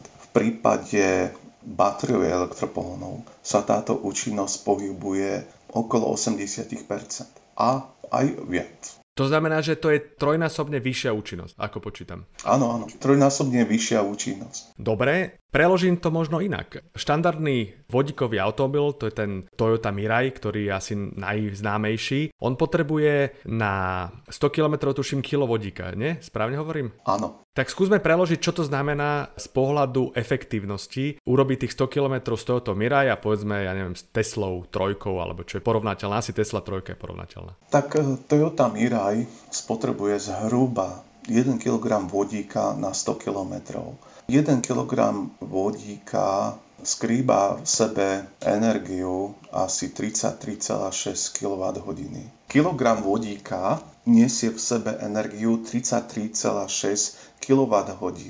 V 0.00 0.26
prípade 0.32 1.36
batériových 1.60 2.48
elektropohonov 2.48 3.28
sa 3.44 3.60
táto 3.60 3.92
účinnosť 4.00 4.64
pohybuje 4.64 5.44
okolo 5.76 6.16
80% 6.16 7.60
a 7.60 7.92
aj 8.08 8.26
viac. 8.48 8.96
To 9.20 9.28
znamená, 9.28 9.60
že 9.60 9.76
to 9.76 9.92
je 9.92 10.00
trojnásobne 10.00 10.80
vyššia 10.80 11.12
účinnosť, 11.12 11.60
ako 11.60 11.84
počítam. 11.84 12.24
Áno, 12.48 12.72
áno, 12.72 12.88
trojnásobne 12.88 13.68
vyššia 13.68 14.00
účinnosť. 14.00 14.72
Dobre, 14.80 15.41
preložím 15.52 16.00
to 16.00 16.08
možno 16.08 16.40
inak. 16.40 16.80
Štandardný 16.96 17.86
vodíkový 17.92 18.40
automobil, 18.40 18.96
to 18.96 19.06
je 19.06 19.14
ten 19.14 19.30
Toyota 19.52 19.92
Mirai, 19.92 20.32
ktorý 20.32 20.66
je 20.66 20.72
asi 20.72 20.94
najznámejší. 20.96 22.32
On 22.40 22.56
potrebuje 22.56 23.44
na 23.46 24.08
100 24.32 24.48
km 24.48 24.96
tuším 24.96 25.20
kilo 25.20 25.44
vodíka, 25.44 25.92
nie? 25.92 26.16
Správne 26.24 26.56
hovorím? 26.56 26.96
Áno. 27.04 27.44
Tak 27.52 27.68
skúsme 27.68 28.00
preložiť, 28.00 28.40
čo 28.40 28.56
to 28.56 28.64
znamená 28.64 29.28
z 29.36 29.46
pohľadu 29.52 30.16
efektívnosti 30.16 31.20
urobiť 31.20 31.68
tých 31.68 31.76
100 31.76 31.92
km 31.92 32.14
z 32.32 32.44
tohoto 32.48 32.72
Mirai 32.72 33.12
a 33.12 33.20
povedzme, 33.20 33.68
ja 33.68 33.76
neviem, 33.76 33.92
s 33.92 34.08
Teslou 34.08 34.64
trojkou, 34.64 35.20
alebo 35.20 35.44
čo 35.44 35.60
je 35.60 35.62
porovnateľná, 35.62 36.24
asi 36.24 36.32
Tesla 36.32 36.64
trojka 36.64 36.96
je 36.96 36.98
porovnateľná. 36.98 37.52
Tak 37.68 37.86
eh, 38.00 38.16
Toyota 38.24 38.72
Mirai 38.72 39.28
spotrebuje 39.52 40.32
zhruba 40.32 41.04
1 41.28 41.60
kg 41.60 42.08
vodíka 42.08 42.72
na 42.72 42.96
100 42.96 43.20
km. 43.20 43.52
1 44.32 44.64
kg 44.64 45.12
vodíka 45.44 46.56
skrýba 46.80 47.60
v 47.60 47.68
sebe 47.68 48.08
energiu 48.40 49.36
asi 49.52 49.92
33,6 49.92 51.36
kWh. 51.36 52.16
Kilogram 52.48 53.04
vodíka 53.04 53.84
nesie 54.08 54.48
v 54.48 54.56
sebe 54.56 54.96
energiu 55.04 55.60
33,6 55.60 57.44
kWh 57.44 58.20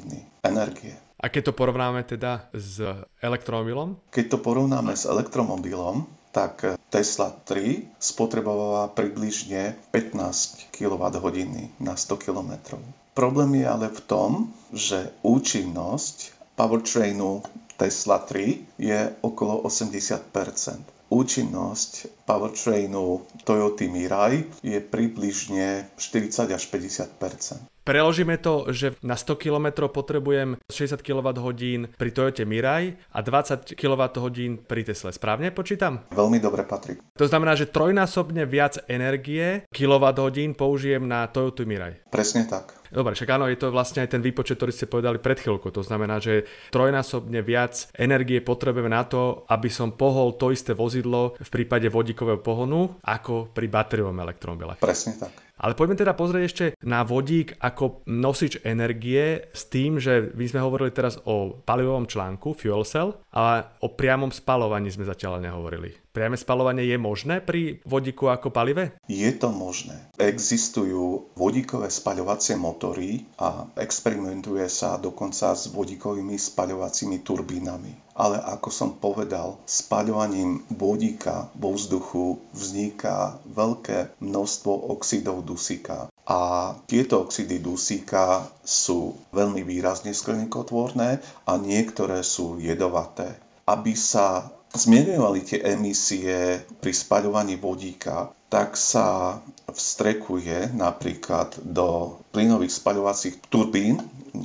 energie. 0.43 0.95
A 1.23 1.31
keď 1.31 1.43
to 1.49 1.53
porovnáme 1.55 2.03
teda 2.03 2.51
s 2.51 2.83
elektromobilom? 3.23 3.95
Keď 4.11 4.27
to 4.27 4.39
porovnáme 4.43 4.99
s 4.99 5.07
elektromobilom, 5.07 6.11
tak 6.35 6.67
Tesla 6.91 7.31
3 7.31 8.03
spotrebovala 8.03 8.91
približne 8.91 9.79
15 9.95 10.75
kWh 10.75 11.39
na 11.79 11.95
100 11.95 12.25
km. 12.27 12.83
Problém 13.13 13.61
je 13.61 13.67
ale 13.69 13.93
v 13.93 14.01
tom, 14.09 14.31
že 14.73 15.13
účinnosť 15.21 16.33
powertrainu 16.57 17.45
Tesla 17.77 18.25
3 18.25 18.81
je 18.81 19.01
okolo 19.21 19.69
80%. 19.69 21.13
Účinnosť 21.13 22.25
powertrainu 22.25 23.21
Toyota 23.45 23.85
Mirai 23.85 24.49
je 24.65 24.81
približne 24.81 25.93
40 26.01 26.57
až 26.57 26.65
50%. 26.73 27.69
Preložíme 27.85 28.41
to, 28.41 28.73
že 28.73 28.97
na 29.05 29.19
100 29.19 29.37
km 29.37 29.93
potrebujem 29.93 30.57
60 30.73 31.05
kWh 31.05 31.53
pri 31.99 32.11
Toyota 32.17 32.49
Mirai 32.49 32.97
a 33.13 33.21
20 33.21 33.77
kWh 33.77 34.65
pri 34.65 34.83
Tesle. 34.89 35.13
Správne 35.13 35.53
počítam? 35.53 36.01
Veľmi 36.17 36.41
dobre, 36.41 36.65
Patrik. 36.65 37.05
To 37.21 37.29
znamená, 37.29 37.61
že 37.61 37.69
trojnásobne 37.69 38.49
viac 38.49 38.81
energie 38.89 39.69
kWh 39.69 40.57
použijem 40.57 41.05
na 41.05 41.29
Toyota 41.29 41.69
Mirai. 41.69 42.01
Presne 42.09 42.49
tak. 42.49 42.82
Dobre, 42.93 43.17
však 43.17 43.33
áno, 43.33 43.49
je 43.49 43.57
to 43.57 43.73
vlastne 43.73 44.05
aj 44.05 44.13
ten 44.13 44.21
výpočet, 44.21 44.61
ktorý 44.61 44.69
ste 44.69 44.85
povedali 44.85 45.17
pred 45.17 45.41
chvíľkou. 45.41 45.73
To 45.73 45.81
znamená, 45.81 46.21
že 46.21 46.45
trojnásobne 46.69 47.41
viac 47.41 47.89
energie 47.97 48.45
potrebujeme 48.45 48.93
na 48.93 49.09
to, 49.09 49.49
aby 49.49 49.73
som 49.73 49.97
pohol 49.97 50.37
to 50.37 50.53
isté 50.53 50.77
vozidlo 50.77 51.33
v 51.41 51.49
prípade 51.49 51.89
vodíkového 51.89 52.45
pohonu, 52.45 53.01
ako 53.01 53.49
pri 53.49 53.67
batériovom 53.73 54.21
elektromobile. 54.21 54.77
Presne 54.77 55.17
tak. 55.17 55.33
Ale 55.63 55.79
poďme 55.79 55.95
teda 55.95 56.19
pozrieť 56.19 56.43
ešte 56.43 56.65
na 56.83 57.07
vodík 57.07 57.55
ako 57.63 58.03
nosič 58.11 58.67
energie 58.67 59.47
s 59.55 59.71
tým, 59.71 60.03
že 60.03 60.35
my 60.35 60.45
sme 60.51 60.59
hovorili 60.59 60.91
teraz 60.91 61.23
o 61.23 61.55
palivovom 61.63 62.11
článku, 62.11 62.59
fuel 62.59 62.83
cell, 62.83 63.23
ale 63.31 63.71
o 63.79 63.95
priamom 63.95 64.35
spalovaní 64.35 64.91
sme 64.91 65.07
zatiaľ 65.07 65.39
nehovorili. 65.39 66.03
Priame 66.13 66.37
spalovanie 66.37 66.85
je 66.85 67.01
možné 67.01 67.41
pri 67.41 67.81
vodíku 67.89 68.29
ako 68.29 68.53
palive? 68.53 69.01
Je 69.09 69.33
to 69.33 69.49
možné. 69.49 70.13
Existujú 70.21 71.33
vodíkové 71.33 71.89
spaľovacie 71.89 72.61
motory 72.61 73.25
a 73.41 73.65
experimentuje 73.81 74.69
sa 74.69 75.01
dokonca 75.01 75.57
s 75.57 75.73
vodíkovými 75.73 76.37
spaľovacími 76.37 77.25
turbínami. 77.25 78.13
Ale 78.13 78.37
ako 78.45 78.69
som 78.69 78.91
povedal, 78.93 79.57
spaľovaním 79.65 80.69
vodíka 80.69 81.49
vo 81.57 81.73
vzduchu 81.73 82.45
vzniká 82.53 83.41
veľké 83.49 84.21
množstvo 84.21 84.93
oxidov 84.93 85.49
dusíka. 85.53 86.09
A 86.25 86.73
tieto 86.89 87.29
oxidy 87.29 87.61
dusíka 87.61 88.49
sú 88.65 89.21
veľmi 89.37 89.61
výrazne 89.61 90.17
skleníkotvorné 90.17 91.21
a 91.45 91.53
niektoré 91.61 92.25
sú 92.25 92.57
jedovaté. 92.57 93.37
Aby 93.69 93.93
sa 93.93 94.49
zmierňovali 94.73 95.41
tie 95.45 95.59
emisie 95.77 96.65
pri 96.81 96.93
spaľovaní 96.97 97.61
vodíka, 97.61 98.33
tak 98.49 98.77
sa 98.77 99.41
vstrekuje 99.69 100.77
napríklad 100.77 101.57
do 101.65 102.21
plynových 102.33 102.81
spaľovacích 102.81 103.49
turbín, 103.49 104.01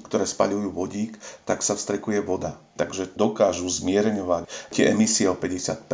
ktoré 0.07 0.27
spaľujú 0.27 0.71
vodík, 0.71 1.15
tak 1.47 1.63
sa 1.63 1.75
vstrekuje 1.75 2.23
voda. 2.23 2.59
Takže 2.75 3.15
dokážu 3.15 3.67
zmierňovať 3.67 4.47
tie 4.71 4.91
emisie 4.91 5.31
o 5.31 5.35
50 5.35 5.87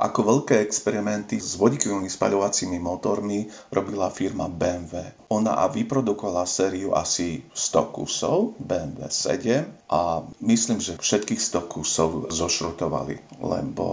ako 0.00 0.20
veľké 0.24 0.64
experimenty 0.64 1.36
s 1.36 1.60
vodíkovými 1.60 2.08
spaľovacími 2.08 2.80
motormi 2.80 3.52
robila 3.68 4.08
firma 4.08 4.48
BMW. 4.48 5.28
Ona 5.28 5.60
a 5.60 5.68
vyprodukovala 5.68 6.48
sériu 6.48 6.96
asi 6.96 7.44
100 7.52 7.94
kusov 7.94 8.56
BMW 8.56 9.06
7 9.12 9.92
a 9.92 10.24
myslím, 10.40 10.80
že 10.80 10.96
všetkých 10.96 11.38
100 11.38 11.68
kusov 11.68 12.10
zošrutovali, 12.32 13.44
lebo 13.44 13.86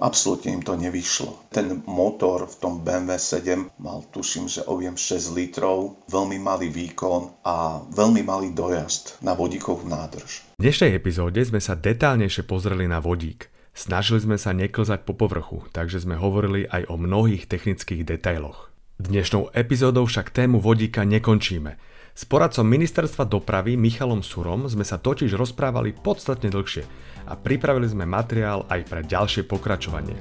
absolútne 0.00 0.56
im 0.56 0.64
to 0.64 0.74
nevyšlo. 0.80 1.52
Ten 1.52 1.84
motor 1.84 2.48
v 2.48 2.56
tom 2.56 2.80
BMW 2.80 3.20
7 3.20 3.68
mal 3.76 4.00
tuším, 4.08 4.48
že 4.48 4.64
objem 4.64 4.96
6 4.96 5.36
litrov, 5.36 6.00
veľmi 6.08 6.40
malý 6.40 6.72
výkon 6.72 7.44
a 7.44 7.84
veľmi 7.84 8.24
malý 8.24 8.56
dojazd 8.56 9.20
na 9.20 9.36
vodíkovú 9.36 9.84
nádrž. 9.84 10.42
V 10.56 10.64
dnešnej 10.64 10.96
epizóde 10.96 11.42
sme 11.44 11.60
sa 11.60 11.76
detálnejšie 11.76 12.48
pozreli 12.48 12.88
na 12.88 13.02
vodík. 13.02 13.49
Snažili 13.70 14.18
sme 14.20 14.36
sa 14.36 14.50
neklzať 14.50 15.06
po 15.06 15.14
povrchu, 15.14 15.62
takže 15.70 16.02
sme 16.02 16.18
hovorili 16.18 16.66
aj 16.66 16.90
o 16.90 16.98
mnohých 16.98 17.46
technických 17.46 18.02
detailoch. 18.02 18.68
Dnešnou 19.00 19.54
epizódou 19.56 20.04
však 20.04 20.34
tému 20.34 20.60
vodíka 20.60 21.06
nekončíme. 21.06 21.78
S 22.12 22.28
poradcom 22.28 22.66
ministerstva 22.66 23.24
dopravy 23.24 23.78
Michalom 23.78 24.20
Surom 24.20 24.68
sme 24.68 24.84
sa 24.84 25.00
totiž 25.00 25.32
rozprávali 25.38 25.96
podstatne 25.96 26.52
dlhšie 26.52 26.84
a 27.30 27.32
pripravili 27.38 27.88
sme 27.88 28.04
materiál 28.04 28.66
aj 28.68 28.80
pre 28.90 29.00
ďalšie 29.06 29.46
pokračovanie. 29.48 30.18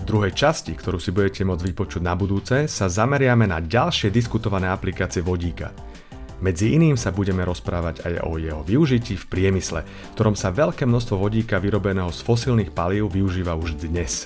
V 0.00 0.04
druhej 0.06 0.36
časti, 0.36 0.76
ktorú 0.76 1.02
si 1.02 1.10
budete 1.10 1.42
môcť 1.42 1.66
vypočuť 1.66 2.02
na 2.04 2.14
budúce, 2.14 2.68
sa 2.70 2.86
zameriame 2.86 3.48
na 3.48 3.58
ďalšie 3.58 4.12
diskutované 4.12 4.70
aplikácie 4.70 5.24
vodíka– 5.24 5.72
medzi 6.40 6.72
iným 6.72 6.96
sa 6.96 7.12
budeme 7.12 7.44
rozprávať 7.44 8.04
aj 8.08 8.24
o 8.24 8.40
jeho 8.40 8.64
využití 8.64 9.16
v 9.20 9.28
priemysle, 9.28 9.84
v 9.84 10.12
ktorom 10.16 10.32
sa 10.32 10.48
veľké 10.48 10.88
množstvo 10.88 11.20
vodíka 11.20 11.60
vyrobeného 11.60 12.08
z 12.08 12.20
fosílnych 12.24 12.72
palív 12.72 13.12
využíva 13.12 13.52
už 13.56 13.76
dnes. 13.76 14.24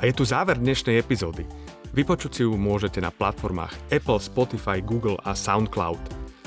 A 0.00 0.08
je 0.08 0.16
tu 0.16 0.24
záver 0.24 0.56
dnešnej 0.56 0.96
epizódy. 0.96 1.44
Vypočuť 1.92 2.32
si 2.32 2.42
ju 2.48 2.56
môžete 2.56 3.04
na 3.04 3.12
platformách 3.12 3.76
Apple, 3.92 4.16
Spotify, 4.16 4.80
Google 4.80 5.20
a 5.20 5.36
SoundCloud. 5.36 6.00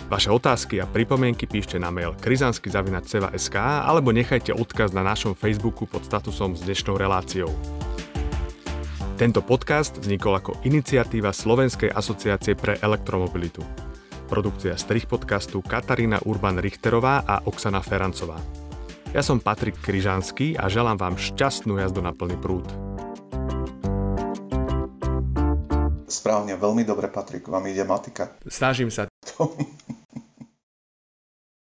Vaše 0.10 0.34
otázky 0.34 0.82
a 0.82 0.90
pripomienky 0.90 1.46
píšte 1.46 1.78
na 1.78 1.94
mail 1.94 2.18
krizansky.sk 2.18 3.58
alebo 3.58 4.10
nechajte 4.10 4.52
odkaz 4.58 4.92
na 4.92 5.06
našom 5.06 5.38
Facebooku 5.38 5.86
pod 5.86 6.02
statusom 6.02 6.58
s 6.58 6.66
dnešnou 6.66 6.98
reláciou. 6.98 7.54
Tento 9.24 9.40
podcast 9.40 10.04
vznikol 10.04 10.36
ako 10.36 10.52
iniciatíva 10.68 11.32
Slovenskej 11.32 11.96
asociácie 11.96 12.60
pre 12.60 12.76
elektromobilitu. 12.84 13.64
Produkcia 14.28 14.76
strich 14.76 15.08
podcastu 15.08 15.64
Katarína 15.64 16.20
Urban-Richterová 16.28 17.24
a 17.24 17.40
Oksana 17.48 17.80
Ferancová. 17.80 18.36
Ja 19.16 19.24
som 19.24 19.40
Patrik 19.40 19.80
Kryžanský 19.80 20.60
a 20.60 20.68
želám 20.68 21.00
vám 21.00 21.16
šťastnú 21.16 21.80
jazdu 21.80 22.04
na 22.04 22.12
plný 22.12 22.36
prúd. 22.36 22.68
Správne, 26.12 26.60
veľmi 26.60 26.84
dobre, 26.84 27.08
Patrik, 27.08 27.48
vám 27.48 27.64
ide 27.72 27.88
matika. 27.88 28.36
Snažím 28.44 28.92
sa. 28.92 29.08